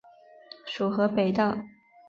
[0.65, 1.55] 属河北道。